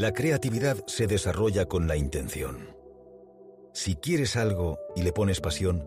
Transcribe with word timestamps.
La 0.00 0.14
creatividad 0.14 0.78
se 0.86 1.06
desarrolla 1.06 1.66
con 1.66 1.86
la 1.86 1.94
intención. 1.94 2.74
Si 3.74 3.96
quieres 3.96 4.34
algo 4.34 4.78
y 4.96 5.02
le 5.02 5.12
pones 5.12 5.42
pasión, 5.42 5.84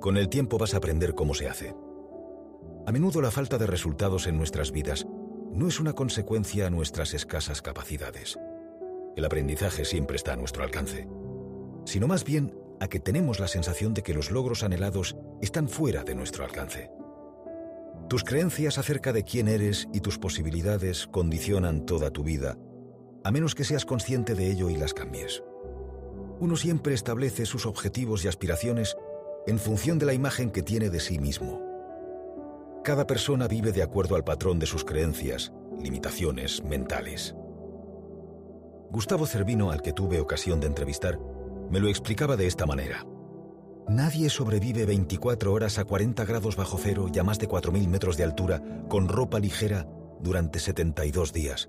con 0.00 0.16
el 0.16 0.28
tiempo 0.28 0.58
vas 0.58 0.74
a 0.74 0.78
aprender 0.78 1.14
cómo 1.14 1.34
se 1.34 1.48
hace. 1.48 1.72
A 2.84 2.90
menudo 2.90 3.20
la 3.20 3.30
falta 3.30 3.56
de 3.56 3.68
resultados 3.68 4.26
en 4.26 4.36
nuestras 4.36 4.72
vidas 4.72 5.06
no 5.52 5.68
es 5.68 5.78
una 5.78 5.92
consecuencia 5.92 6.66
a 6.66 6.70
nuestras 6.70 7.14
escasas 7.14 7.62
capacidades. 7.62 8.36
El 9.14 9.24
aprendizaje 9.24 9.84
siempre 9.84 10.16
está 10.16 10.32
a 10.32 10.36
nuestro 10.36 10.64
alcance, 10.64 11.06
sino 11.84 12.08
más 12.08 12.24
bien 12.24 12.58
a 12.80 12.88
que 12.88 12.98
tenemos 12.98 13.38
la 13.38 13.46
sensación 13.46 13.94
de 13.94 14.02
que 14.02 14.14
los 14.14 14.32
logros 14.32 14.64
anhelados 14.64 15.16
están 15.40 15.68
fuera 15.68 16.02
de 16.02 16.16
nuestro 16.16 16.42
alcance. 16.44 16.90
Tus 18.08 18.24
creencias 18.24 18.78
acerca 18.78 19.12
de 19.12 19.22
quién 19.22 19.46
eres 19.46 19.86
y 19.92 20.00
tus 20.00 20.18
posibilidades 20.18 21.06
condicionan 21.06 21.86
toda 21.86 22.10
tu 22.10 22.24
vida, 22.24 22.58
a 23.28 23.30
menos 23.30 23.54
que 23.54 23.62
seas 23.62 23.84
consciente 23.84 24.34
de 24.34 24.50
ello 24.50 24.70
y 24.70 24.76
las 24.78 24.94
cambies. 24.94 25.42
Uno 26.40 26.56
siempre 26.56 26.94
establece 26.94 27.44
sus 27.44 27.66
objetivos 27.66 28.24
y 28.24 28.28
aspiraciones 28.28 28.96
en 29.46 29.58
función 29.58 29.98
de 29.98 30.06
la 30.06 30.14
imagen 30.14 30.50
que 30.50 30.62
tiene 30.62 30.88
de 30.88 30.98
sí 30.98 31.18
mismo. 31.18 31.60
Cada 32.82 33.06
persona 33.06 33.46
vive 33.46 33.72
de 33.72 33.82
acuerdo 33.82 34.16
al 34.16 34.24
patrón 34.24 34.58
de 34.58 34.64
sus 34.64 34.82
creencias, 34.82 35.52
limitaciones 35.78 36.64
mentales. 36.64 37.34
Gustavo 38.88 39.26
Cervino, 39.26 39.72
al 39.72 39.82
que 39.82 39.92
tuve 39.92 40.20
ocasión 40.20 40.58
de 40.58 40.68
entrevistar, 40.68 41.18
me 41.68 41.80
lo 41.80 41.88
explicaba 41.90 42.34
de 42.34 42.46
esta 42.46 42.64
manera. 42.64 43.04
Nadie 43.88 44.30
sobrevive 44.30 44.86
24 44.86 45.52
horas 45.52 45.78
a 45.78 45.84
40 45.84 46.24
grados 46.24 46.56
bajo 46.56 46.78
cero 46.78 47.10
y 47.12 47.18
a 47.18 47.24
más 47.24 47.38
de 47.38 47.46
4.000 47.46 47.88
metros 47.88 48.16
de 48.16 48.24
altura 48.24 48.62
con 48.88 49.06
ropa 49.06 49.38
ligera 49.38 49.86
durante 50.18 50.60
72 50.60 51.34
días. 51.34 51.68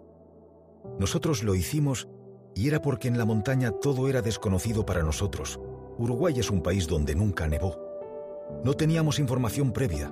Nosotros 0.99 1.43
lo 1.43 1.55
hicimos 1.55 2.07
y 2.55 2.67
era 2.67 2.81
porque 2.81 3.07
en 3.07 3.17
la 3.17 3.25
montaña 3.25 3.71
todo 3.71 4.09
era 4.09 4.21
desconocido 4.21 4.85
para 4.85 5.03
nosotros. 5.03 5.59
Uruguay 5.97 6.39
es 6.39 6.49
un 6.49 6.61
país 6.61 6.87
donde 6.87 7.15
nunca 7.15 7.47
nevó. 7.47 7.77
No 8.63 8.73
teníamos 8.73 9.19
información 9.19 9.71
previa. 9.71 10.11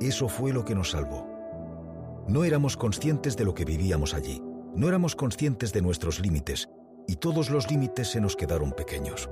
Eso 0.00 0.28
fue 0.28 0.52
lo 0.52 0.64
que 0.64 0.74
nos 0.74 0.90
salvó. 0.90 1.26
No 2.28 2.44
éramos 2.44 2.76
conscientes 2.76 3.36
de 3.36 3.44
lo 3.44 3.54
que 3.54 3.64
vivíamos 3.64 4.14
allí. 4.14 4.42
No 4.74 4.88
éramos 4.88 5.16
conscientes 5.16 5.72
de 5.72 5.82
nuestros 5.82 6.20
límites 6.20 6.68
y 7.06 7.16
todos 7.16 7.50
los 7.50 7.70
límites 7.70 8.08
se 8.08 8.20
nos 8.20 8.36
quedaron 8.36 8.72
pequeños. 8.72 9.30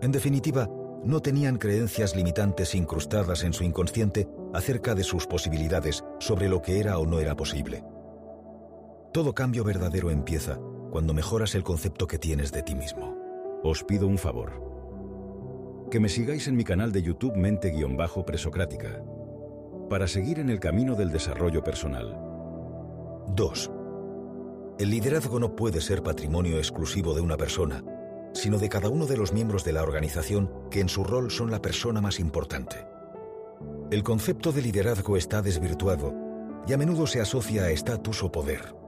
En 0.00 0.12
definitiva, 0.12 0.68
no 1.04 1.20
tenían 1.20 1.58
creencias 1.58 2.16
limitantes 2.16 2.74
incrustadas 2.74 3.44
en 3.44 3.52
su 3.52 3.64
inconsciente 3.64 4.28
acerca 4.54 4.94
de 4.94 5.04
sus 5.04 5.26
posibilidades 5.26 6.04
sobre 6.18 6.48
lo 6.48 6.62
que 6.62 6.80
era 6.80 6.98
o 6.98 7.06
no 7.06 7.20
era 7.20 7.36
posible. 7.36 7.84
Todo 9.14 9.32
cambio 9.32 9.62
verdadero 9.62 10.10
empieza 10.10 10.58
cuando 10.90 11.14
mejoras 11.14 11.54
el 11.54 11.62
concepto 11.62 12.08
que 12.08 12.18
tienes 12.18 12.50
de 12.50 12.64
ti 12.64 12.74
mismo. 12.74 13.16
Os 13.62 13.84
pido 13.84 14.08
un 14.08 14.18
favor. 14.18 14.60
Que 15.88 16.00
me 16.00 16.08
sigáis 16.08 16.48
en 16.48 16.56
mi 16.56 16.64
canal 16.64 16.90
de 16.90 17.00
YouTube 17.00 17.36
Mente-Presocrática 17.36 19.04
para 19.88 20.08
seguir 20.08 20.40
en 20.40 20.50
el 20.50 20.58
camino 20.58 20.96
del 20.96 21.12
desarrollo 21.12 21.62
personal. 21.62 22.18
2. 23.28 23.70
El 24.80 24.90
liderazgo 24.90 25.38
no 25.38 25.54
puede 25.54 25.80
ser 25.80 26.02
patrimonio 26.02 26.58
exclusivo 26.58 27.14
de 27.14 27.20
una 27.20 27.36
persona, 27.36 27.84
sino 28.32 28.58
de 28.58 28.68
cada 28.68 28.88
uno 28.88 29.06
de 29.06 29.16
los 29.16 29.32
miembros 29.32 29.62
de 29.62 29.74
la 29.74 29.84
organización 29.84 30.50
que 30.72 30.80
en 30.80 30.88
su 30.88 31.04
rol 31.04 31.30
son 31.30 31.52
la 31.52 31.62
persona 31.62 32.00
más 32.00 32.18
importante. 32.18 32.84
El 33.92 34.02
concepto 34.02 34.50
de 34.50 34.62
liderazgo 34.62 35.16
está 35.16 35.40
desvirtuado 35.40 36.12
y 36.66 36.72
a 36.72 36.76
menudo 36.76 37.06
se 37.06 37.20
asocia 37.20 37.62
a 37.62 37.70
estatus 37.70 38.24
o 38.24 38.32
poder. 38.32 38.83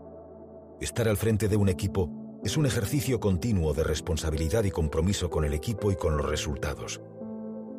Estar 0.81 1.09
al 1.09 1.17
frente 1.17 1.49
de 1.49 1.57
un 1.57 1.71
equipo 1.71 2.11
es 2.45 2.59
un 2.59 2.67
ejercicio 2.67 3.19
continuo 3.19 3.73
de 3.73 3.83
responsabilidad 3.83 4.65
y 4.65 4.71
compromiso 4.71 5.31
con 5.31 5.45
el 5.45 5.55
equipo 5.55 5.91
y 5.91 5.97
con 5.97 6.19
los 6.19 6.29
resultados. 6.29 7.01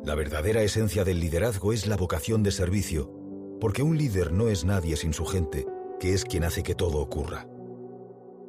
La 0.04 0.16
verdadera 0.16 0.62
esencia 0.62 1.04
del 1.04 1.20
liderazgo 1.20 1.72
es 1.72 1.86
la 1.86 1.96
vocación 1.96 2.42
de 2.42 2.50
servicio, 2.50 3.12
porque 3.60 3.84
un 3.84 3.96
líder 3.96 4.32
no 4.32 4.48
es 4.48 4.64
nadie 4.64 4.96
sin 4.96 5.12
su 5.12 5.26
gente, 5.26 5.64
que 6.00 6.12
es 6.12 6.24
quien 6.24 6.42
hace 6.42 6.64
que 6.64 6.74
todo 6.74 6.98
ocurra. 6.98 7.46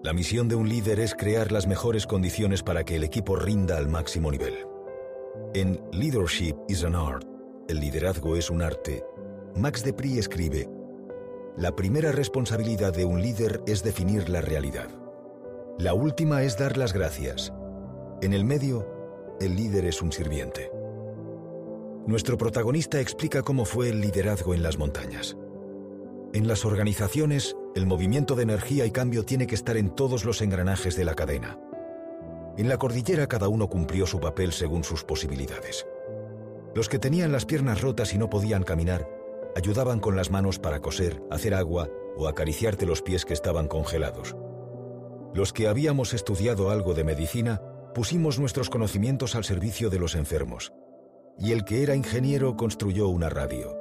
La 0.02 0.14
misión 0.14 0.48
de 0.48 0.56
un 0.56 0.68
líder 0.68 1.00
es 1.00 1.14
crear 1.14 1.52
las 1.52 1.68
mejores 1.68 2.08
condiciones 2.08 2.64
para 2.64 2.84
que 2.84 2.96
el 2.96 3.04
equipo 3.04 3.36
rinda 3.36 3.78
al 3.78 3.88
máximo 3.88 4.32
nivel. 4.32 4.66
En 5.54 5.80
Leadership 5.92 6.56
is 6.68 6.84
an 6.84 6.96
Art, 6.96 7.24
el 7.68 7.80
liderazgo 7.80 8.36
es 8.36 8.50
un 8.50 8.64
arte, 8.64 9.04
Max 9.56 9.84
de 9.84 9.94
Prix 9.94 10.18
escribe, 10.18 10.68
La 11.60 11.76
primera 11.76 12.14
responsabilidad 12.14 12.94
de 12.94 13.04
un 13.04 13.22
líder 13.22 13.62
es 13.68 13.84
definir 13.84 14.30
la 14.30 14.40
realidad. 14.40 14.88
La 15.78 15.94
última 15.94 16.42
es 16.44 16.58
dar 16.58 16.78
las 16.78 16.94
gracias. 16.94 17.52
En 18.22 18.32
el 18.32 18.46
medio, 18.46 18.88
el 19.42 19.58
líder 19.58 19.84
es 19.84 20.02
un 20.02 20.14
sirviente. 20.14 20.72
Nuestro 22.08 22.38
protagonista 22.38 23.02
explica 23.02 23.42
cómo 23.42 23.66
fue 23.66 23.90
el 23.90 24.00
liderazgo 24.00 24.54
en 24.54 24.64
las 24.64 24.78
montañas. 24.78 25.36
En 26.32 26.48
las 26.48 26.64
organizaciones, 26.64 27.58
el 27.76 27.86
movimiento 27.86 28.36
de 28.36 28.44
energía 28.44 28.86
y 28.86 28.92
cambio 28.92 29.26
tiene 29.26 29.46
que 29.46 29.56
estar 29.56 29.76
en 29.76 29.90
todos 29.90 30.24
los 30.24 30.42
engranajes 30.42 30.96
de 30.96 31.04
la 31.04 31.14
cadena. 31.14 31.60
En 32.56 32.70
la 32.70 32.78
cordillera 32.78 33.28
cada 33.28 33.50
uno 33.50 33.68
cumplió 33.68 34.06
su 34.06 34.22
papel 34.22 34.54
según 34.54 34.86
sus 34.86 35.04
posibilidades. 35.04 35.86
Los 36.74 36.88
que 36.88 37.00
tenían 37.00 37.34
las 37.34 37.46
piernas 37.46 37.82
rotas 37.82 38.14
y 38.14 38.18
no 38.18 38.30
podían 38.30 38.64
caminar, 38.64 39.19
ayudaban 39.56 40.00
con 40.00 40.16
las 40.16 40.32
manos 40.32 40.60
para 40.60 40.80
coser, 40.80 41.22
hacer 41.32 41.54
agua 41.54 41.90
o 42.18 42.28
acariciarte 42.28 42.86
los 42.86 43.02
pies 43.02 43.26
que 43.26 43.34
estaban 43.34 43.68
congelados. 43.68 44.36
Los 45.34 45.54
que 45.54 45.68
habíamos 45.68 46.14
estudiado 46.14 46.72
algo 46.72 46.94
de 46.94 47.04
medicina, 47.04 47.62
pusimos 47.94 48.40
nuestros 48.40 48.70
conocimientos 48.70 49.36
al 49.36 49.44
servicio 49.44 49.90
de 49.90 50.00
los 50.00 50.16
enfermos. 50.16 50.74
Y 51.38 51.52
el 51.52 51.64
que 51.64 51.84
era 51.84 51.96
ingeniero 51.96 52.58
construyó 52.58 53.08
una 53.08 53.30
radio. 53.30 53.78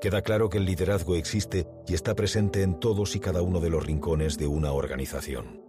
Queda 0.00 0.22
claro 0.22 0.50
que 0.50 0.58
el 0.58 0.66
liderazgo 0.66 1.16
existe 1.16 1.66
y 1.86 1.94
está 1.94 2.14
presente 2.14 2.62
en 2.62 2.78
todos 2.78 3.16
y 3.16 3.20
cada 3.20 3.42
uno 3.42 3.60
de 3.60 3.70
los 3.70 3.86
rincones 3.86 4.36
de 4.36 4.46
una 4.46 4.72
organización. 4.72 5.62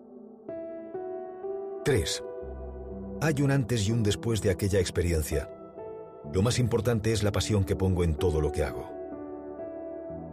3. 1.86 2.24
Hay 3.22 3.42
un 3.42 3.52
antes 3.52 3.88
y 3.88 3.92
un 3.92 4.04
después 4.04 4.42
de 4.42 4.50
aquella 4.50 4.80
experiencia. 4.80 5.50
Lo 6.34 6.42
más 6.42 6.60
importante 6.60 7.12
es 7.14 7.24
la 7.24 7.32
pasión 7.32 7.64
que 7.64 7.76
pongo 7.76 8.04
en 8.04 8.16
todo 8.16 8.42
lo 8.42 8.52
que 8.52 8.64
hago. 8.64 8.90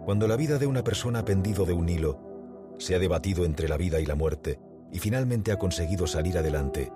Cuando 0.04 0.26
la 0.26 0.36
vida 0.36 0.58
de 0.58 0.66
una 0.66 0.82
persona 0.82 1.20
ha 1.20 1.24
pendido 1.24 1.64
de 1.64 1.72
un 1.72 1.88
hilo, 1.88 2.74
se 2.78 2.94
ha 2.94 2.98
debatido 2.98 3.44
entre 3.44 3.68
la 3.68 3.76
vida 3.76 4.00
y 4.00 4.06
la 4.06 4.16
muerte 4.16 4.58
y 4.90 4.98
finalmente 4.98 5.52
ha 5.52 5.58
conseguido 5.58 6.06
salir 6.06 6.36
adelante, 6.36 6.92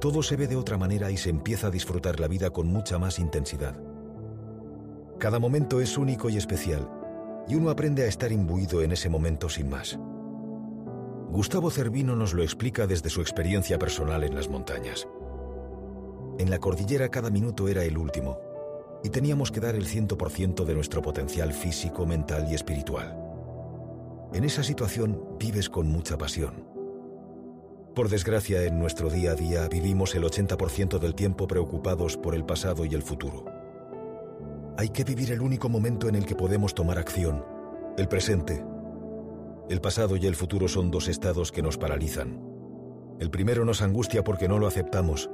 todo 0.00 0.22
se 0.22 0.34
ve 0.34 0.48
de 0.48 0.56
otra 0.56 0.76
manera 0.76 1.12
y 1.12 1.16
se 1.16 1.30
empieza 1.30 1.68
a 1.68 1.70
disfrutar 1.70 2.18
la 2.18 2.26
vida 2.26 2.50
con 2.50 2.66
mucha 2.66 2.98
más 2.98 3.20
intensidad. 3.20 3.76
Cada 5.20 5.38
momento 5.38 5.80
es 5.80 5.96
único 5.96 6.28
y 6.28 6.36
especial, 6.36 6.90
y 7.46 7.54
uno 7.54 7.70
aprende 7.70 8.02
a 8.02 8.06
estar 8.06 8.32
imbuido 8.32 8.82
en 8.82 8.90
ese 8.90 9.08
momento 9.08 9.48
sin 9.48 9.70
más. 9.70 9.96
Gustavo 11.30 11.70
Cervino 11.70 12.16
nos 12.16 12.34
lo 12.34 12.42
explica 12.42 12.88
desde 12.88 13.08
su 13.08 13.20
experiencia 13.20 13.78
personal 13.78 14.24
en 14.24 14.34
las 14.34 14.48
montañas. 14.48 15.06
En 16.42 16.50
la 16.50 16.58
cordillera 16.58 17.08
cada 17.08 17.30
minuto 17.30 17.68
era 17.68 17.84
el 17.84 17.96
último, 17.96 18.40
y 19.04 19.10
teníamos 19.10 19.52
que 19.52 19.60
dar 19.60 19.76
el 19.76 19.86
100% 19.86 20.64
de 20.64 20.74
nuestro 20.74 21.00
potencial 21.00 21.52
físico, 21.52 22.04
mental 22.04 22.48
y 22.50 22.56
espiritual. 22.56 23.16
En 24.34 24.42
esa 24.42 24.64
situación 24.64 25.36
vives 25.38 25.70
con 25.70 25.86
mucha 25.86 26.18
pasión. 26.18 26.66
Por 27.94 28.08
desgracia, 28.08 28.64
en 28.64 28.80
nuestro 28.80 29.08
día 29.08 29.30
a 29.30 29.34
día 29.36 29.68
vivimos 29.68 30.16
el 30.16 30.24
80% 30.24 30.98
del 30.98 31.14
tiempo 31.14 31.46
preocupados 31.46 32.16
por 32.16 32.34
el 32.34 32.44
pasado 32.44 32.84
y 32.86 32.92
el 32.92 33.02
futuro. 33.02 33.44
Hay 34.76 34.88
que 34.88 35.04
vivir 35.04 35.30
el 35.30 35.42
único 35.42 35.68
momento 35.68 36.08
en 36.08 36.16
el 36.16 36.26
que 36.26 36.34
podemos 36.34 36.74
tomar 36.74 36.98
acción, 36.98 37.44
el 37.96 38.08
presente. 38.08 38.64
El 39.70 39.80
pasado 39.80 40.16
y 40.16 40.26
el 40.26 40.34
futuro 40.34 40.66
son 40.66 40.90
dos 40.90 41.06
estados 41.06 41.52
que 41.52 41.62
nos 41.62 41.78
paralizan. 41.78 42.42
El 43.20 43.30
primero 43.30 43.64
nos 43.64 43.80
angustia 43.80 44.24
porque 44.24 44.48
no 44.48 44.58
lo 44.58 44.66
aceptamos. 44.66 45.30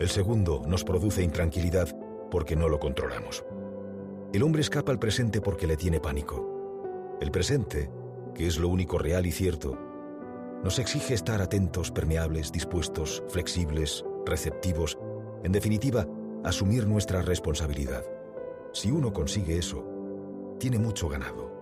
El 0.00 0.08
segundo 0.08 0.60
nos 0.66 0.82
produce 0.82 1.22
intranquilidad 1.22 1.88
porque 2.30 2.56
no 2.56 2.68
lo 2.68 2.80
controlamos. 2.80 3.44
El 4.32 4.42
hombre 4.42 4.60
escapa 4.60 4.90
al 4.90 4.98
presente 4.98 5.40
porque 5.40 5.68
le 5.68 5.76
tiene 5.76 6.00
pánico. 6.00 7.18
El 7.20 7.30
presente, 7.30 7.90
que 8.34 8.48
es 8.48 8.58
lo 8.58 8.68
único 8.68 8.98
real 8.98 9.24
y 9.24 9.30
cierto, 9.30 9.78
nos 10.64 10.80
exige 10.80 11.14
estar 11.14 11.40
atentos, 11.40 11.92
permeables, 11.92 12.50
dispuestos, 12.50 13.22
flexibles, 13.28 14.04
receptivos, 14.26 14.98
en 15.44 15.52
definitiva, 15.52 16.08
asumir 16.42 16.88
nuestra 16.88 17.22
responsabilidad. 17.22 18.04
Si 18.72 18.90
uno 18.90 19.12
consigue 19.12 19.58
eso, 19.58 19.84
tiene 20.58 20.80
mucho 20.80 21.08
ganado. 21.08 21.52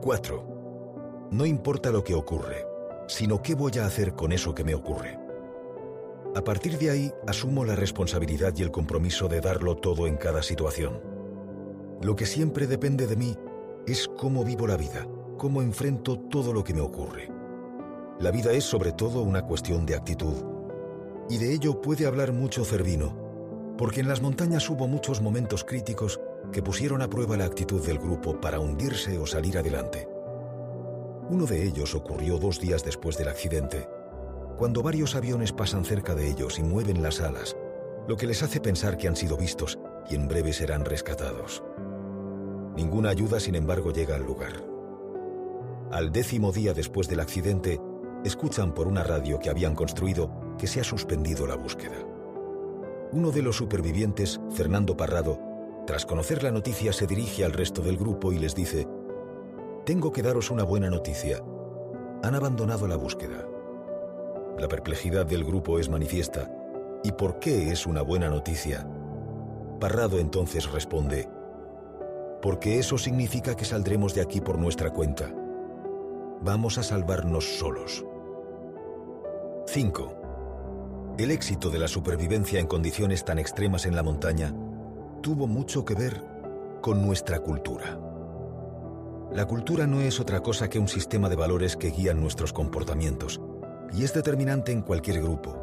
4. 0.00 1.28
No 1.30 1.44
importa 1.44 1.90
lo 1.90 2.02
que 2.02 2.14
ocurre, 2.14 2.64
sino 3.06 3.42
qué 3.42 3.54
voy 3.54 3.72
a 3.78 3.84
hacer 3.84 4.14
con 4.14 4.32
eso 4.32 4.54
que 4.54 4.64
me 4.64 4.74
ocurre. 4.74 5.18
A 6.34 6.44
partir 6.44 6.78
de 6.78 6.90
ahí, 6.90 7.12
asumo 7.26 7.64
la 7.64 7.74
responsabilidad 7.74 8.54
y 8.56 8.62
el 8.62 8.70
compromiso 8.70 9.26
de 9.26 9.40
darlo 9.40 9.76
todo 9.76 10.06
en 10.06 10.16
cada 10.16 10.42
situación. 10.42 11.00
Lo 12.00 12.14
que 12.14 12.24
siempre 12.24 12.68
depende 12.68 13.08
de 13.08 13.16
mí 13.16 13.36
es 13.86 14.06
cómo 14.06 14.44
vivo 14.44 14.68
la 14.68 14.76
vida, 14.76 15.08
cómo 15.36 15.60
enfrento 15.60 16.20
todo 16.20 16.52
lo 16.52 16.62
que 16.62 16.72
me 16.72 16.80
ocurre. 16.80 17.32
La 18.20 18.30
vida 18.30 18.52
es 18.52 18.62
sobre 18.62 18.92
todo 18.92 19.22
una 19.22 19.42
cuestión 19.42 19.84
de 19.86 19.96
actitud. 19.96 20.34
Y 21.28 21.38
de 21.38 21.52
ello 21.52 21.80
puede 21.80 22.06
hablar 22.06 22.32
mucho 22.32 22.64
Cervino, 22.64 23.74
porque 23.76 24.00
en 24.00 24.08
las 24.08 24.22
montañas 24.22 24.70
hubo 24.70 24.86
muchos 24.86 25.20
momentos 25.20 25.64
críticos 25.64 26.20
que 26.52 26.62
pusieron 26.62 27.02
a 27.02 27.10
prueba 27.10 27.36
la 27.36 27.46
actitud 27.46 27.84
del 27.84 27.98
grupo 27.98 28.40
para 28.40 28.60
hundirse 28.60 29.18
o 29.18 29.26
salir 29.26 29.58
adelante. 29.58 30.08
Uno 31.28 31.44
de 31.46 31.66
ellos 31.66 31.94
ocurrió 31.94 32.38
dos 32.38 32.60
días 32.60 32.84
después 32.84 33.16
del 33.16 33.28
accidente, 33.28 33.88
cuando 34.60 34.82
varios 34.82 35.16
aviones 35.16 35.52
pasan 35.52 35.86
cerca 35.86 36.14
de 36.14 36.28
ellos 36.28 36.58
y 36.58 36.62
mueven 36.62 37.02
las 37.02 37.22
alas, 37.22 37.56
lo 38.06 38.18
que 38.18 38.26
les 38.26 38.42
hace 38.42 38.60
pensar 38.60 38.98
que 38.98 39.08
han 39.08 39.16
sido 39.16 39.38
vistos 39.38 39.78
y 40.10 40.16
en 40.16 40.28
breve 40.28 40.52
serán 40.52 40.84
rescatados. 40.84 41.64
Ninguna 42.76 43.08
ayuda, 43.08 43.40
sin 43.40 43.54
embargo, 43.54 43.90
llega 43.90 44.16
al 44.16 44.22
lugar. 44.22 44.62
Al 45.90 46.12
décimo 46.12 46.52
día 46.52 46.74
después 46.74 47.08
del 47.08 47.20
accidente, 47.20 47.80
escuchan 48.22 48.74
por 48.74 48.86
una 48.86 49.02
radio 49.02 49.38
que 49.38 49.48
habían 49.48 49.74
construido 49.74 50.30
que 50.58 50.66
se 50.66 50.78
ha 50.78 50.84
suspendido 50.84 51.46
la 51.46 51.56
búsqueda. 51.56 51.96
Uno 53.12 53.30
de 53.30 53.40
los 53.40 53.56
supervivientes, 53.56 54.42
Fernando 54.50 54.94
Parrado, 54.94 55.40
tras 55.86 56.04
conocer 56.04 56.42
la 56.42 56.50
noticia 56.50 56.92
se 56.92 57.06
dirige 57.06 57.46
al 57.46 57.54
resto 57.54 57.80
del 57.80 57.96
grupo 57.96 58.30
y 58.30 58.38
les 58.38 58.54
dice, 58.54 58.86
Tengo 59.86 60.12
que 60.12 60.20
daros 60.20 60.50
una 60.50 60.64
buena 60.64 60.90
noticia. 60.90 61.42
Han 62.22 62.34
abandonado 62.34 62.86
la 62.86 62.96
búsqueda. 62.96 63.46
La 64.60 64.68
perplejidad 64.68 65.24
del 65.24 65.42
grupo 65.42 65.78
es 65.78 65.88
manifiesta. 65.88 66.52
¿Y 67.02 67.12
por 67.12 67.38
qué 67.38 67.72
es 67.72 67.86
una 67.86 68.02
buena 68.02 68.28
noticia? 68.28 68.86
Parrado 69.80 70.18
entonces 70.18 70.70
responde, 70.70 71.30
porque 72.42 72.78
eso 72.78 72.98
significa 72.98 73.56
que 73.56 73.64
saldremos 73.64 74.14
de 74.14 74.20
aquí 74.20 74.42
por 74.42 74.58
nuestra 74.58 74.90
cuenta. 74.90 75.34
Vamos 76.42 76.76
a 76.76 76.82
salvarnos 76.82 77.58
solos. 77.58 78.04
5. 79.66 81.14
El 81.16 81.30
éxito 81.30 81.70
de 81.70 81.78
la 81.78 81.88
supervivencia 81.88 82.60
en 82.60 82.66
condiciones 82.66 83.24
tan 83.24 83.38
extremas 83.38 83.86
en 83.86 83.96
la 83.96 84.02
montaña 84.02 84.54
tuvo 85.22 85.46
mucho 85.46 85.86
que 85.86 85.94
ver 85.94 86.22
con 86.82 87.00
nuestra 87.00 87.40
cultura. 87.40 87.98
La 89.32 89.46
cultura 89.46 89.86
no 89.86 90.02
es 90.02 90.20
otra 90.20 90.42
cosa 90.42 90.68
que 90.68 90.78
un 90.78 90.88
sistema 90.88 91.30
de 91.30 91.36
valores 91.36 91.78
que 91.78 91.92
guían 91.92 92.20
nuestros 92.20 92.52
comportamientos 92.52 93.40
y 93.92 94.04
es 94.04 94.12
determinante 94.12 94.72
en 94.72 94.82
cualquier 94.82 95.22
grupo, 95.22 95.56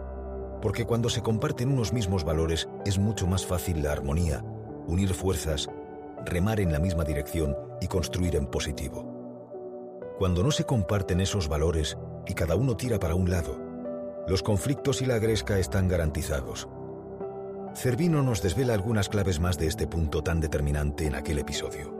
porque 0.62 0.86
cuando 0.86 1.10
se 1.10 1.22
comparten 1.22 1.72
unos 1.72 1.94
mismos 1.94 2.24
valores 2.24 2.68
es 2.86 2.98
mucho 3.00 3.28
más 3.28 3.46
fácil 3.46 3.84
la 3.84 3.92
armonía, 3.92 4.44
unir 4.88 5.14
fuerzas, 5.14 5.70
remar 6.26 6.60
en 6.60 6.72
la 6.72 6.80
misma 6.80 7.04
dirección 7.04 7.56
y 7.82 7.88
construir 7.88 8.36
en 8.36 8.48
positivo. 8.48 9.14
Cuando 10.18 10.44
no 10.44 10.52
se 10.52 10.64
comparten 10.64 11.22
esos 11.22 11.48
valores 11.48 11.98
y 12.26 12.34
cada 12.34 12.56
uno 12.56 12.76
tira 12.76 13.00
para 13.00 13.16
un 13.16 13.30
lado, 13.30 13.60
los 14.28 14.44
conflictos 14.44 15.02
y 15.02 15.06
la 15.06 15.20
gresca 15.20 15.60
están 15.60 15.88
garantizados. 15.88 16.68
Cervino 17.76 18.24
nos 18.24 18.42
desvela 18.42 18.74
algunas 18.74 19.08
claves 19.08 19.40
más 19.40 19.58
de 19.58 19.68
este 19.68 19.88
punto 19.88 20.24
tan 20.24 20.40
determinante 20.40 21.06
en 21.06 21.16
aquel 21.16 21.38
episodio. 21.40 21.96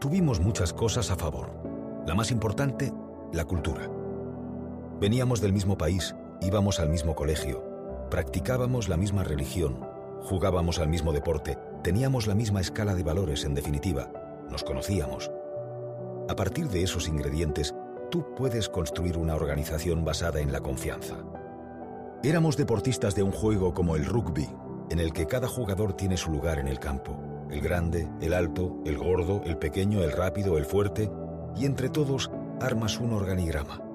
Tuvimos 0.00 0.40
muchas 0.40 0.72
cosas 0.72 1.10
a 1.10 1.16
favor. 1.16 1.50
La 2.06 2.14
más 2.14 2.30
importante, 2.30 2.92
la 3.32 3.44
cultura. 3.44 4.01
Veníamos 5.02 5.40
del 5.40 5.52
mismo 5.52 5.76
país, 5.76 6.14
íbamos 6.40 6.78
al 6.78 6.88
mismo 6.88 7.16
colegio, 7.16 8.06
practicábamos 8.08 8.88
la 8.88 8.96
misma 8.96 9.24
religión, 9.24 9.80
jugábamos 10.20 10.78
al 10.78 10.86
mismo 10.86 11.12
deporte, 11.12 11.58
teníamos 11.82 12.28
la 12.28 12.36
misma 12.36 12.60
escala 12.60 12.94
de 12.94 13.02
valores 13.02 13.44
en 13.44 13.52
definitiva, 13.52 14.12
nos 14.48 14.62
conocíamos. 14.62 15.28
A 16.28 16.36
partir 16.36 16.68
de 16.68 16.84
esos 16.84 17.08
ingredientes, 17.08 17.74
tú 18.12 18.32
puedes 18.36 18.68
construir 18.68 19.18
una 19.18 19.34
organización 19.34 20.04
basada 20.04 20.38
en 20.38 20.52
la 20.52 20.60
confianza. 20.60 21.16
Éramos 22.22 22.56
deportistas 22.56 23.16
de 23.16 23.24
un 23.24 23.32
juego 23.32 23.74
como 23.74 23.96
el 23.96 24.06
rugby, 24.06 24.48
en 24.88 25.00
el 25.00 25.12
que 25.12 25.26
cada 25.26 25.48
jugador 25.48 25.94
tiene 25.94 26.16
su 26.16 26.30
lugar 26.30 26.60
en 26.60 26.68
el 26.68 26.78
campo. 26.78 27.18
El 27.50 27.60
grande, 27.60 28.08
el 28.20 28.32
alto, 28.32 28.76
el 28.84 28.98
gordo, 28.98 29.42
el 29.46 29.58
pequeño, 29.58 30.04
el 30.04 30.12
rápido, 30.12 30.58
el 30.58 30.64
fuerte, 30.64 31.10
y 31.56 31.66
entre 31.66 31.88
todos 31.88 32.30
armas 32.60 33.00
un 33.00 33.14
organigrama. 33.14 33.91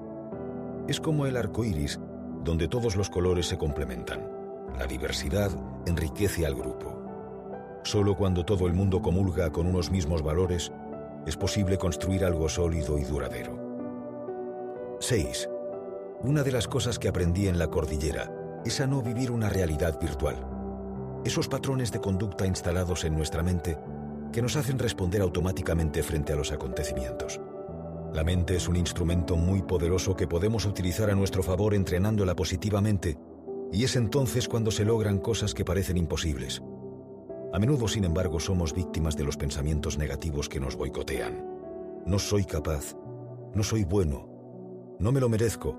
Es 0.88 1.00
como 1.00 1.26
el 1.26 1.36
arco 1.36 1.66
iris, 1.66 2.00
donde 2.42 2.66
todos 2.66 2.96
los 2.96 3.10
colores 3.10 3.46
se 3.46 3.58
complementan. 3.58 4.26
La 4.78 4.86
diversidad 4.86 5.50
enriquece 5.84 6.46
al 6.46 6.54
grupo. 6.54 6.98
Solo 7.84 8.16
cuando 8.16 8.46
todo 8.46 8.66
el 8.66 8.72
mundo 8.72 9.02
comulga 9.02 9.52
con 9.52 9.66
unos 9.66 9.90
mismos 9.90 10.22
valores 10.22 10.72
es 11.26 11.36
posible 11.36 11.76
construir 11.76 12.24
algo 12.24 12.48
sólido 12.48 12.98
y 12.98 13.04
duradero. 13.04 14.96
6. 15.00 15.50
Una 16.22 16.42
de 16.42 16.52
las 16.52 16.66
cosas 16.66 16.98
que 16.98 17.08
aprendí 17.08 17.48
en 17.48 17.58
la 17.58 17.68
cordillera 17.68 18.32
es 18.64 18.80
a 18.80 18.86
no 18.86 19.02
vivir 19.02 19.30
una 19.30 19.50
realidad 19.50 20.00
virtual. 20.00 20.36
Esos 21.22 21.48
patrones 21.48 21.92
de 21.92 22.00
conducta 22.00 22.46
instalados 22.46 23.04
en 23.04 23.14
nuestra 23.14 23.42
mente 23.42 23.78
que 24.32 24.40
nos 24.40 24.56
hacen 24.56 24.78
responder 24.78 25.20
automáticamente 25.20 26.02
frente 26.02 26.32
a 26.32 26.36
los 26.36 26.50
acontecimientos. 26.50 27.38
La 28.12 28.24
mente 28.24 28.56
es 28.56 28.68
un 28.68 28.76
instrumento 28.76 29.36
muy 29.36 29.62
poderoso 29.62 30.16
que 30.16 30.26
podemos 30.26 30.64
utilizar 30.64 31.10
a 31.10 31.14
nuestro 31.14 31.42
favor 31.42 31.74
entrenándola 31.74 32.34
positivamente, 32.34 33.18
y 33.70 33.84
es 33.84 33.96
entonces 33.96 34.48
cuando 34.48 34.70
se 34.70 34.84
logran 34.84 35.18
cosas 35.18 35.52
que 35.52 35.64
parecen 35.64 35.98
imposibles. 35.98 36.62
A 37.52 37.58
menudo, 37.58 37.86
sin 37.86 38.04
embargo, 38.04 38.40
somos 38.40 38.74
víctimas 38.74 39.16
de 39.16 39.24
los 39.24 39.36
pensamientos 39.36 39.98
negativos 39.98 40.48
que 40.48 40.60
nos 40.60 40.76
boicotean. 40.76 41.44
No 42.06 42.18
soy 42.18 42.44
capaz, 42.44 42.94
no 43.54 43.62
soy 43.62 43.84
bueno, 43.84 44.28
no 44.98 45.12
me 45.12 45.20
lo 45.20 45.28
merezco, 45.28 45.78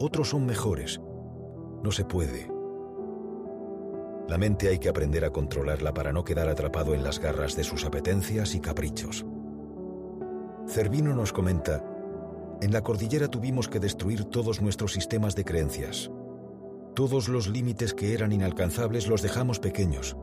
otros 0.00 0.30
son 0.30 0.46
mejores, 0.46 1.00
no 1.82 1.92
se 1.92 2.04
puede. 2.04 2.50
La 4.28 4.36
mente 4.36 4.68
hay 4.68 4.78
que 4.78 4.88
aprender 4.88 5.24
a 5.24 5.30
controlarla 5.30 5.94
para 5.94 6.12
no 6.12 6.24
quedar 6.24 6.48
atrapado 6.48 6.94
en 6.94 7.02
las 7.02 7.18
garras 7.18 7.56
de 7.56 7.64
sus 7.64 7.84
apetencias 7.84 8.54
y 8.54 8.60
caprichos. 8.60 9.24
Cervino 10.68 11.14
nos 11.14 11.32
comenta, 11.32 11.82
en 12.60 12.72
la 12.72 12.82
cordillera 12.82 13.28
tuvimos 13.28 13.68
que 13.68 13.80
destruir 13.80 14.24
todos 14.24 14.60
nuestros 14.60 14.92
sistemas 14.92 15.34
de 15.34 15.44
creencias. 15.44 16.10
Todos 16.94 17.28
los 17.28 17.48
límites 17.48 17.94
que 17.94 18.12
eran 18.12 18.32
inalcanzables 18.32 19.06
los 19.06 19.22
dejamos 19.22 19.60
pequeños. 19.60 20.16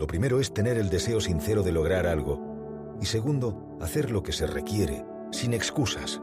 Lo 0.00 0.06
primero 0.06 0.40
es 0.40 0.54
tener 0.54 0.78
el 0.78 0.88
deseo 0.88 1.20
sincero 1.20 1.62
de 1.62 1.72
lograr 1.72 2.06
algo 2.06 2.96
y 3.00 3.06
segundo, 3.06 3.76
hacer 3.80 4.10
lo 4.10 4.22
que 4.22 4.32
se 4.32 4.46
requiere, 4.46 5.04
sin 5.32 5.52
excusas. 5.52 6.22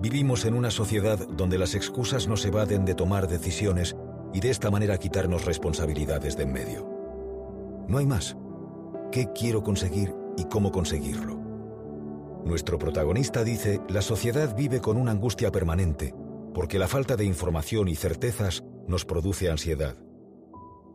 Vivimos 0.00 0.46
en 0.46 0.54
una 0.54 0.70
sociedad 0.70 1.18
donde 1.18 1.58
las 1.58 1.74
excusas 1.74 2.26
nos 2.26 2.44
evaden 2.46 2.86
de 2.86 2.94
tomar 2.94 3.28
decisiones 3.28 3.96
y 4.32 4.40
de 4.40 4.50
esta 4.50 4.70
manera 4.70 4.96
quitarnos 4.96 5.44
responsabilidades 5.44 6.36
de 6.36 6.44
en 6.44 6.52
medio. 6.52 6.88
No 7.86 7.98
hay 7.98 8.06
más. 8.06 8.36
¿Qué 9.12 9.30
quiero 9.34 9.62
conseguir 9.62 10.14
y 10.38 10.44
cómo 10.44 10.72
conseguirlo? 10.72 11.45
Nuestro 12.46 12.78
protagonista 12.78 13.42
dice, 13.42 13.80
la 13.88 14.00
sociedad 14.00 14.54
vive 14.54 14.80
con 14.80 14.96
una 14.96 15.10
angustia 15.10 15.50
permanente, 15.50 16.14
porque 16.54 16.78
la 16.78 16.86
falta 16.86 17.16
de 17.16 17.24
información 17.24 17.88
y 17.88 17.96
certezas 17.96 18.62
nos 18.86 19.04
produce 19.04 19.50
ansiedad. 19.50 19.96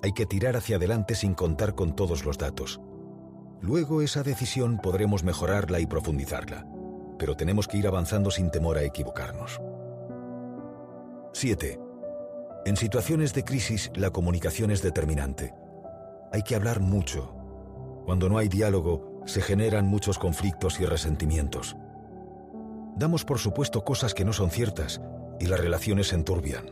Hay 0.02 0.14
que 0.14 0.26
tirar 0.26 0.56
hacia 0.56 0.78
adelante 0.78 1.14
sin 1.14 1.34
contar 1.34 1.76
con 1.76 1.94
todos 1.94 2.24
los 2.24 2.38
datos. 2.38 2.80
Luego 3.60 4.02
esa 4.02 4.24
decisión 4.24 4.80
podremos 4.82 5.26
mejorarla 5.26 5.82
y 5.82 5.88
profundizarla, 5.88 6.66
pero 7.20 7.36
tenemos 7.36 7.68
que 7.68 7.80
ir 7.80 7.86
avanzando 7.86 8.32
sin 8.32 8.50
temor 8.50 8.78
a 8.78 8.84
equivocarnos. 8.84 9.60
7. 11.34 11.82
En 12.64 12.78
situaciones 12.78 13.34
de 13.34 13.44
crisis 13.44 13.92
la 13.94 14.12
comunicación 14.12 14.72
es 14.72 14.82
determinante. 14.82 15.54
Hay 16.32 16.44
que 16.44 16.56
hablar 16.56 16.80
mucho. 16.80 17.36
Cuando 18.06 18.30
no 18.30 18.38
hay 18.38 18.48
diálogo, 18.48 19.11
se 19.26 19.42
generan 19.42 19.88
muchos 19.88 20.18
conflictos 20.18 20.80
y 20.80 20.86
resentimientos. 20.86 21.76
Damos 22.96 23.26
por 23.26 23.40
supuesto 23.40 23.84
cosas 23.84 24.14
que 24.14 24.26
no 24.26 24.34
son 24.34 24.50
ciertas 24.50 25.02
y 25.40 25.46
las 25.46 25.60
relaciones 25.60 26.08
se 26.08 26.16
enturbian. 26.16 26.72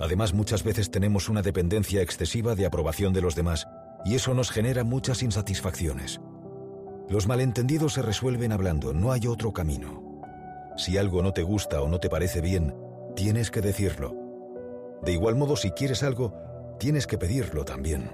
Además, 0.00 0.32
muchas 0.32 0.64
veces 0.64 0.90
tenemos 0.90 1.28
una 1.28 1.42
dependencia 1.42 2.00
excesiva 2.00 2.54
de 2.54 2.66
aprobación 2.66 3.12
de 3.12 3.20
los 3.20 3.34
demás 3.34 3.66
y 4.04 4.14
eso 4.14 4.32
nos 4.34 4.50
genera 4.50 4.82
muchas 4.82 5.22
insatisfacciones. 5.22 6.20
Los 7.08 7.26
malentendidos 7.26 7.94
se 7.94 8.02
resuelven 8.02 8.52
hablando, 8.52 8.94
no 8.94 9.12
hay 9.12 9.26
otro 9.26 9.52
camino. 9.52 10.22
Si 10.76 10.96
algo 10.96 11.22
no 11.22 11.32
te 11.32 11.42
gusta 11.42 11.82
o 11.82 11.88
no 11.88 11.98
te 11.98 12.08
parece 12.08 12.40
bien, 12.40 12.74
tienes 13.14 13.50
que 13.50 13.60
decirlo. 13.60 14.16
De 15.02 15.12
igual 15.12 15.36
modo, 15.36 15.56
si 15.56 15.72
quieres 15.72 16.02
algo, 16.02 16.34
tienes 16.78 17.06
que 17.06 17.18
pedirlo 17.18 17.64
también. 17.64 18.10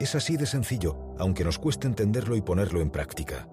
Es 0.00 0.14
así 0.14 0.36
de 0.36 0.46
sencillo, 0.46 1.14
aunque 1.18 1.44
nos 1.44 1.58
cueste 1.58 1.86
entenderlo 1.86 2.36
y 2.36 2.42
ponerlo 2.42 2.80
en 2.80 2.90
práctica. 2.90 3.48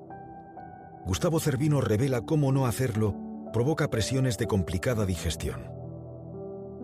Gustavo 1.06 1.40
Cervino 1.40 1.82
revela 1.82 2.22
cómo 2.22 2.52
no 2.52 2.66
hacerlo 2.66 3.16
provoca 3.52 3.90
presiones 3.90 4.38
de 4.38 4.48
complicada 4.48 5.06
digestión. 5.06 5.72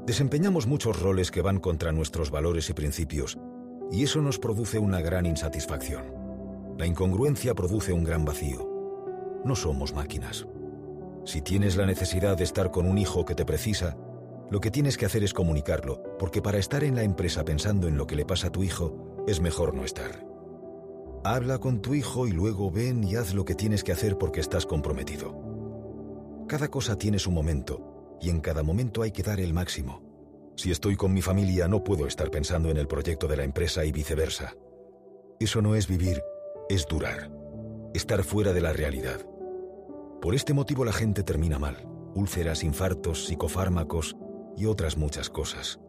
Desempeñamos 0.05 0.67
muchos 0.67 0.99
roles 1.01 1.31
que 1.31 1.41
van 1.41 1.59
contra 1.59 1.91
nuestros 1.91 2.31
valores 2.31 2.69
y 2.69 2.73
principios, 2.73 3.37
y 3.91 4.03
eso 4.03 4.21
nos 4.21 4.39
produce 4.39 4.79
una 4.79 5.01
gran 5.01 5.25
insatisfacción. 5.25 6.03
La 6.77 6.85
incongruencia 6.85 7.53
produce 7.55 7.93
un 7.93 8.03
gran 8.03 8.25
vacío. 8.25 8.69
No 9.43 9.55
somos 9.55 9.93
máquinas. 9.93 10.47
Si 11.23 11.41
tienes 11.41 11.75
la 11.75 11.85
necesidad 11.85 12.37
de 12.37 12.43
estar 12.43 12.71
con 12.71 12.87
un 12.87 12.97
hijo 12.97 13.25
que 13.25 13.35
te 13.35 13.45
precisa, 13.45 13.97
lo 14.51 14.59
que 14.59 14.69
tienes 14.69 14.97
que 14.97 15.05
hacer 15.05 15.23
es 15.23 15.33
comunicarlo, 15.33 16.03
porque 16.19 16.41
para 16.41 16.59
estar 16.59 16.83
en 16.83 16.95
la 16.95 17.03
empresa 17.03 17.43
pensando 17.43 17.87
en 17.87 17.97
lo 17.97 18.05
que 18.05 18.15
le 18.15 18.25
pasa 18.25 18.47
a 18.47 18.51
tu 18.51 18.63
hijo, 18.63 19.14
es 19.27 19.41
mejor 19.41 19.73
no 19.73 19.83
estar. 19.83 20.25
Habla 21.23 21.57
con 21.57 21.81
tu 21.81 21.95
hijo 21.95 22.27
y 22.27 22.31
luego 22.31 22.69
ven 22.69 23.03
y 23.03 23.15
haz 23.15 23.33
lo 23.33 23.45
que 23.45 23.55
tienes 23.55 23.83
que 23.83 23.91
hacer 23.91 24.17
porque 24.17 24.39
estás 24.39 24.65
comprometido. 24.65 25.35
Cada 26.47 26.67
cosa 26.67 26.97
tiene 26.97 27.17
su 27.17 27.31
momento, 27.31 28.17
y 28.21 28.29
en 28.29 28.39
cada 28.39 28.61
momento 28.61 29.01
hay 29.01 29.11
que 29.11 29.23
dar 29.23 29.39
el 29.39 29.53
máximo. 29.53 30.03
Si 30.55 30.71
estoy 30.71 30.95
con 30.95 31.13
mi 31.13 31.21
familia 31.21 31.67
no 31.67 31.83
puedo 31.83 32.05
estar 32.05 32.29
pensando 32.29 32.69
en 32.69 32.77
el 32.77 32.87
proyecto 32.87 33.27
de 33.27 33.37
la 33.37 33.43
empresa 33.43 33.83
y 33.83 33.91
viceversa. 33.91 34.53
Eso 35.39 35.61
no 35.61 35.75
es 35.75 35.87
vivir, 35.87 36.21
es 36.69 36.85
durar, 36.85 37.31
estar 37.93 38.23
fuera 38.23 38.53
de 38.53 38.61
la 38.61 38.71
realidad. 38.71 39.25
Por 40.21 40.33
este 40.33 40.53
motivo 40.53 40.85
la 40.85 40.93
gente 40.93 41.23
termina 41.23 41.59
mal, 41.59 41.87
úlceras, 42.13 42.63
infartos, 42.63 43.25
psicofármacos 43.25 44.15
y 44.55 44.65
otras 44.65 44.95
muchas 44.97 45.29
cosas. 45.29 45.79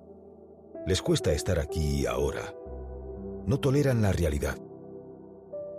Les 0.87 1.03
cuesta 1.03 1.33
estar 1.33 1.59
aquí 1.61 2.01
y 2.01 2.07
ahora. 2.07 2.55
No 3.47 3.61
toleran 3.61 4.03
la 4.03 4.11
realidad. 4.13 4.59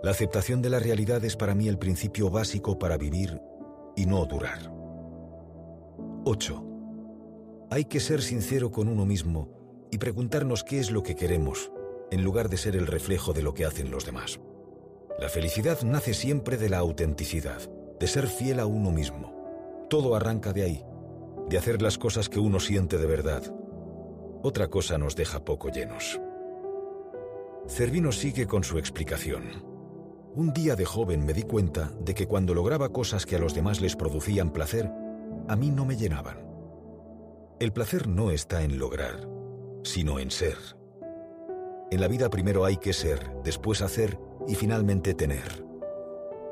La 0.02 0.12
aceptación 0.12 0.62
de 0.62 0.70
la 0.70 0.78
realidad 0.78 1.22
es 1.24 1.36
para 1.36 1.54
mí 1.54 1.68
el 1.68 1.78
principio 1.78 2.30
básico 2.30 2.78
para 2.78 2.96
vivir 2.96 3.40
y 3.94 4.06
no 4.06 4.24
durar. 4.24 4.72
8. 6.24 6.64
Hay 7.70 7.84
que 7.84 8.00
ser 8.00 8.22
sincero 8.22 8.70
con 8.70 8.88
uno 8.88 9.04
mismo 9.04 9.50
y 9.90 9.98
preguntarnos 9.98 10.64
qué 10.64 10.78
es 10.78 10.90
lo 10.90 11.02
que 11.02 11.14
queremos, 11.14 11.70
en 12.10 12.24
lugar 12.24 12.48
de 12.48 12.56
ser 12.56 12.74
el 12.74 12.86
reflejo 12.86 13.34
de 13.34 13.42
lo 13.42 13.52
que 13.52 13.66
hacen 13.66 13.90
los 13.90 14.06
demás. 14.06 14.40
La 15.18 15.28
felicidad 15.28 15.82
nace 15.82 16.14
siempre 16.14 16.56
de 16.56 16.70
la 16.70 16.78
autenticidad, 16.78 17.60
de 18.00 18.06
ser 18.06 18.28
fiel 18.28 18.60
a 18.60 18.66
uno 18.66 18.90
mismo. 18.90 19.86
Todo 19.90 20.14
arranca 20.14 20.52
de 20.52 20.62
ahí, 20.62 20.84
de 21.50 21.58
hacer 21.58 21.82
las 21.82 21.98
cosas 21.98 22.28
que 22.28 22.40
uno 22.40 22.60
siente 22.60 22.96
de 22.96 23.06
verdad. 23.06 23.42
Otra 24.42 24.68
cosa 24.68 24.96
nos 24.96 25.16
deja 25.16 25.44
poco 25.44 25.68
llenos. 25.68 26.20
Cervino 27.68 28.12
sigue 28.12 28.46
con 28.46 28.64
su 28.64 28.78
explicación. 28.78 29.62
Un 30.34 30.54
día 30.54 30.74
de 30.74 30.86
joven 30.86 31.26
me 31.26 31.34
di 31.34 31.42
cuenta 31.42 31.92
de 32.00 32.14
que 32.14 32.26
cuando 32.26 32.54
lograba 32.54 32.88
cosas 32.88 33.26
que 33.26 33.36
a 33.36 33.38
los 33.38 33.54
demás 33.54 33.82
les 33.82 33.94
producían 33.94 34.54
placer, 34.54 34.90
a 35.48 35.54
mí 35.54 35.70
no 35.70 35.84
me 35.84 35.96
llenaban. 35.96 36.38
El 37.60 37.72
placer 37.72 38.08
no 38.08 38.30
está 38.30 38.62
en 38.62 38.78
lograr, 38.78 39.28
sino 39.82 40.18
en 40.18 40.30
ser. 40.30 40.56
En 41.90 42.00
la 42.00 42.08
vida 42.08 42.30
primero 42.30 42.64
hay 42.64 42.78
que 42.78 42.94
ser, 42.94 43.20
después 43.44 43.82
hacer 43.82 44.18
y 44.46 44.54
finalmente 44.54 45.12
tener. 45.12 45.62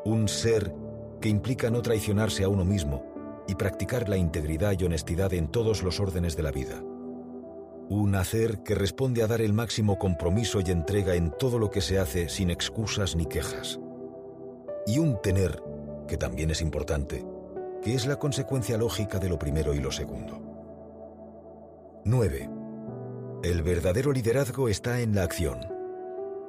Un 0.05 0.29
ser 0.29 0.75
que 1.23 1.31
implica 1.31 1.71
no 1.71 1.81
traicionarse 1.81 2.45
a 2.45 2.51
uno 2.51 2.67
mismo 2.67 3.45
y 3.49 3.55
practicar 3.55 4.11
la 4.11 4.19
integridad 4.19 4.79
y 4.79 4.85
honestidad 4.85 5.33
en 5.33 5.49
todos 5.49 5.83
los 5.83 5.99
órdenes 5.99 6.37
de 6.37 6.43
la 6.43 6.51
vida. 6.51 6.83
Un 7.89 8.17
hacer 8.17 8.65
que 8.65 8.75
responde 8.75 9.23
a 9.23 9.29
dar 9.29 9.41
el 9.41 9.53
máximo 9.53 9.97
compromiso 9.97 10.61
y 10.61 10.71
entrega 10.71 11.15
en 11.15 11.31
todo 11.31 11.59
lo 11.59 11.71
que 11.71 11.81
se 11.81 12.01
hace 12.01 12.29
sin 12.29 12.51
excusas 12.51 13.15
ni 13.15 13.27
quejas. 13.27 13.79
Y 14.87 14.99
un 14.99 15.21
tener, 15.23 15.63
que 16.09 16.17
también 16.17 16.51
es 16.51 16.63
importante, 16.63 17.25
que 17.83 17.95
es 17.95 18.07
la 18.07 18.17
consecuencia 18.17 18.77
lógica 18.77 19.21
de 19.21 19.29
lo 19.29 19.39
primero 19.39 19.73
y 19.73 19.79
lo 19.79 19.93
segundo. 19.93 20.43
9. 22.05 22.51
El 23.45 23.63
verdadero 23.63 24.13
liderazgo 24.13 24.69
está 24.69 25.01
en 25.01 25.15
la 25.15 25.23
acción. 25.23 25.61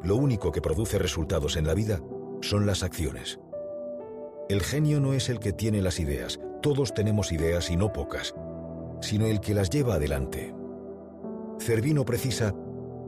Lo 0.01 0.15
único 0.15 0.51
que 0.51 0.61
produce 0.61 0.97
resultados 0.97 1.55
en 1.55 1.67
la 1.67 1.75
vida 1.75 2.01
son 2.41 2.65
las 2.65 2.81
acciones. 2.81 3.39
El 4.49 4.61
genio 4.61 4.99
no 4.99 5.13
es 5.13 5.29
el 5.29 5.39
que 5.39 5.53
tiene 5.53 5.83
las 5.83 5.99
ideas, 5.99 6.39
todos 6.63 6.95
tenemos 6.95 7.31
ideas 7.31 7.69
y 7.69 7.75
no 7.75 7.93
pocas, 7.93 8.33
sino 9.01 9.27
el 9.27 9.39
que 9.39 9.53
las 9.53 9.69
lleva 9.69 9.95
adelante. 9.95 10.56
Cervino 11.59 12.05
precisa, 12.05 12.53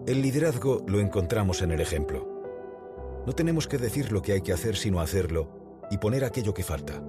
el 0.08 0.22
liderazgo 0.22 0.84
lo 0.88 1.00
encontramos 1.00 1.62
en 1.62 1.72
el 1.72 1.82
ejemplo. 1.82 3.24
No 3.26 3.34
tenemos 3.34 3.68
que 3.68 3.78
decir 3.78 4.12
lo 4.12 4.22
que 4.22 4.34
hay 4.34 4.42
que 4.42 4.54
hacer 4.54 4.76
sino 4.76 5.02
hacerlo 5.02 5.88
y 5.92 5.98
poner 5.98 6.24
aquello 6.24 6.54
que 6.54 6.64
falta. 6.64 7.04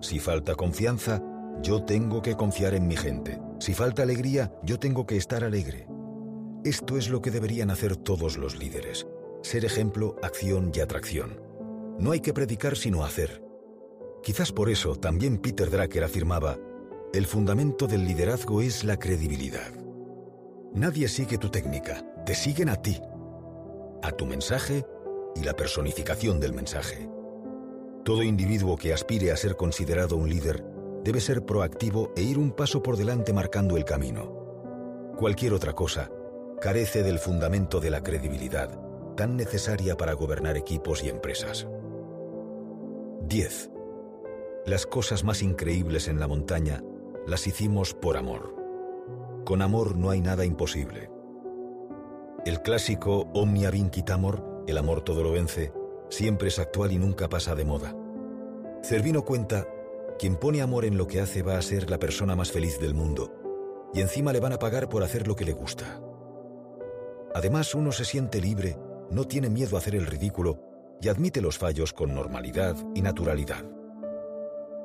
Si 0.00 0.18
falta 0.18 0.54
confianza, 0.54 1.22
yo 1.62 1.84
tengo 1.84 2.20
que 2.20 2.36
confiar 2.36 2.74
en 2.74 2.86
mi 2.86 2.96
gente. 2.96 3.40
Si 3.60 3.72
falta 3.72 4.02
alegría, 4.02 4.52
yo 4.62 4.78
tengo 4.78 5.06
que 5.06 5.16
estar 5.16 5.44
alegre. 5.44 5.86
Esto 6.64 6.98
es 6.98 7.08
lo 7.08 7.22
que 7.22 7.30
deberían 7.30 7.70
hacer 7.70 7.96
todos 7.96 8.36
los 8.36 8.58
líderes. 8.58 9.06
Ser 9.42 9.64
ejemplo, 9.64 10.16
acción 10.22 10.72
y 10.74 10.80
atracción. 10.80 11.40
No 11.98 12.10
hay 12.10 12.20
que 12.20 12.34
predicar 12.34 12.76
sino 12.76 13.04
hacer. 13.04 13.42
Quizás 14.22 14.52
por 14.52 14.70
eso 14.70 14.96
también 14.96 15.38
Peter 15.38 15.70
Drucker 15.70 16.04
afirmaba, 16.04 16.58
el 17.12 17.26
fundamento 17.26 17.86
del 17.86 18.04
liderazgo 18.04 18.62
es 18.62 18.82
la 18.84 18.98
credibilidad. 18.98 19.83
Nadie 20.74 21.06
sigue 21.06 21.38
tu 21.38 21.50
técnica, 21.50 22.04
te 22.26 22.34
siguen 22.34 22.68
a 22.68 22.74
ti, 22.74 23.00
a 24.02 24.10
tu 24.10 24.26
mensaje 24.26 24.84
y 25.36 25.44
la 25.44 25.54
personificación 25.54 26.40
del 26.40 26.52
mensaje. 26.52 27.08
Todo 28.04 28.24
individuo 28.24 28.76
que 28.76 28.92
aspire 28.92 29.30
a 29.30 29.36
ser 29.36 29.54
considerado 29.54 30.16
un 30.16 30.28
líder 30.28 30.64
debe 31.04 31.20
ser 31.20 31.46
proactivo 31.46 32.12
e 32.16 32.22
ir 32.22 32.38
un 32.38 32.50
paso 32.50 32.82
por 32.82 32.96
delante 32.96 33.32
marcando 33.32 33.76
el 33.76 33.84
camino. 33.84 35.14
Cualquier 35.16 35.52
otra 35.52 35.74
cosa 35.74 36.10
carece 36.60 37.04
del 37.04 37.20
fundamento 37.20 37.78
de 37.78 37.90
la 37.90 38.02
credibilidad, 38.02 38.76
tan 39.16 39.36
necesaria 39.36 39.96
para 39.96 40.14
gobernar 40.14 40.56
equipos 40.56 41.04
y 41.04 41.08
empresas. 41.08 41.68
10. 43.28 43.70
Las 44.66 44.86
cosas 44.86 45.22
más 45.22 45.40
increíbles 45.40 46.08
en 46.08 46.18
la 46.18 46.26
montaña 46.26 46.82
las 47.28 47.46
hicimos 47.46 47.94
por 47.94 48.16
amor. 48.16 48.63
Con 49.44 49.60
amor 49.60 49.96
no 49.96 50.10
hay 50.10 50.20
nada 50.20 50.44
imposible. 50.44 51.10
El 52.46 52.62
clásico 52.62 53.28
Omnia 53.34 53.70
vincit 53.70 54.10
amor, 54.10 54.64
el 54.66 54.78
amor 54.78 55.02
todo 55.02 55.22
lo 55.22 55.32
vence, 55.32 55.72
siempre 56.08 56.48
es 56.48 56.58
actual 56.58 56.92
y 56.92 56.98
nunca 56.98 57.28
pasa 57.28 57.54
de 57.54 57.64
moda. 57.64 57.94
Cervino 58.82 59.24
cuenta 59.24 59.66
quien 60.18 60.36
pone 60.36 60.62
amor 60.62 60.84
en 60.84 60.96
lo 60.96 61.06
que 61.06 61.20
hace 61.20 61.42
va 61.42 61.58
a 61.58 61.62
ser 61.62 61.90
la 61.90 61.98
persona 61.98 62.36
más 62.36 62.52
feliz 62.52 62.78
del 62.78 62.94
mundo, 62.94 63.32
y 63.92 64.00
encima 64.00 64.32
le 64.32 64.40
van 64.40 64.52
a 64.52 64.58
pagar 64.58 64.88
por 64.88 65.02
hacer 65.02 65.26
lo 65.26 65.36
que 65.36 65.44
le 65.44 65.52
gusta. 65.52 66.00
Además, 67.34 67.74
uno 67.74 67.92
se 67.92 68.04
siente 68.04 68.40
libre, 68.40 68.78
no 69.10 69.24
tiene 69.24 69.50
miedo 69.50 69.76
a 69.76 69.80
hacer 69.80 69.94
el 69.94 70.06
ridículo 70.06 70.60
y 71.00 71.08
admite 71.08 71.40
los 71.40 71.58
fallos 71.58 71.92
con 71.92 72.14
normalidad 72.14 72.76
y 72.94 73.02
naturalidad. 73.02 73.64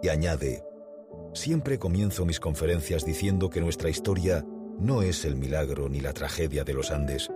Y 0.02 0.10
añade, 0.10 0.64
siempre 1.34 1.80
comienzo 1.80 2.26
mis 2.26 2.40
conferencias 2.40 3.06
diciendo 3.06 3.50
que 3.50 3.62
nuestra 3.62 3.90
historia 3.90 4.46
no 4.80 5.02
es 5.02 5.26
el 5.26 5.36
milagro 5.36 5.90
ni 5.90 6.00
la 6.00 6.14
tragedia 6.14 6.64
de 6.64 6.74
los 6.74 6.92
Andes, 6.92 7.30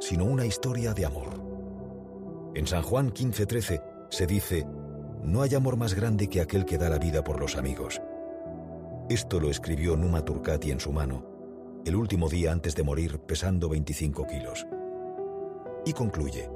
sino 0.00 0.24
una 0.24 0.46
historia 0.46 0.94
de 0.94 1.04
amor. 1.04 1.28
En 2.54 2.66
San 2.66 2.82
Juan 2.82 3.12
15:13 3.12 3.82
se 4.10 4.26
dice, 4.26 4.66
no 5.22 5.42
hay 5.42 5.54
amor 5.54 5.76
más 5.76 5.94
grande 5.94 6.28
que 6.28 6.40
aquel 6.40 6.64
que 6.64 6.78
da 6.78 6.88
la 6.88 6.98
vida 6.98 7.22
por 7.22 7.38
los 7.38 7.56
amigos. 7.56 8.00
Esto 9.08 9.38
lo 9.38 9.50
escribió 9.50 9.96
Numa 9.96 10.24
Turcati 10.24 10.70
en 10.70 10.80
su 10.80 10.92
mano, 10.92 11.82
el 11.84 11.96
último 11.96 12.28
día 12.28 12.52
antes 12.52 12.74
de 12.74 12.82
morir 12.82 13.18
pesando 13.20 13.68
25 13.68 14.26
kilos. 14.26 14.66
Y 15.84 15.92
concluye, 15.92 16.48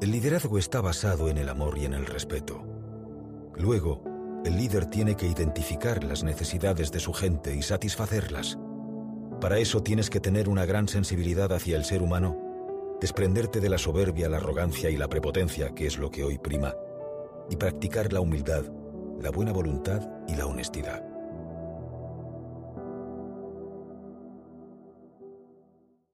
el 0.00 0.10
liderazgo 0.10 0.58
está 0.58 0.80
basado 0.80 1.28
en 1.28 1.38
el 1.38 1.48
amor 1.48 1.78
y 1.78 1.84
en 1.84 1.94
el 1.94 2.06
respeto. 2.06 2.62
Luego, 3.56 4.15
el 4.46 4.56
líder 4.56 4.86
tiene 4.86 5.16
que 5.16 5.26
identificar 5.26 6.04
las 6.04 6.22
necesidades 6.22 6.92
de 6.92 7.00
su 7.00 7.12
gente 7.12 7.54
y 7.54 7.62
satisfacerlas. 7.62 8.58
Para 9.40 9.58
eso 9.58 9.82
tienes 9.82 10.08
que 10.08 10.20
tener 10.20 10.48
una 10.48 10.64
gran 10.64 10.88
sensibilidad 10.88 11.52
hacia 11.52 11.76
el 11.76 11.84
ser 11.84 12.00
humano, 12.00 12.96
desprenderte 13.00 13.60
de 13.60 13.68
la 13.68 13.78
soberbia, 13.78 14.28
la 14.28 14.36
arrogancia 14.36 14.88
y 14.88 14.96
la 14.96 15.08
prepotencia, 15.08 15.74
que 15.74 15.86
es 15.86 15.98
lo 15.98 16.10
que 16.10 16.22
hoy 16.22 16.38
prima, 16.38 16.74
y 17.50 17.56
practicar 17.56 18.12
la 18.12 18.20
humildad, 18.20 18.64
la 19.20 19.30
buena 19.30 19.52
voluntad 19.52 20.08
y 20.28 20.36
la 20.36 20.46
honestidad. 20.46 21.15